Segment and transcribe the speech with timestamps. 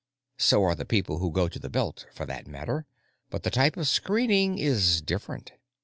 [0.39, 2.87] So are the people who go to the Belt, for that matter,
[3.29, 5.51] but the type of screening is different.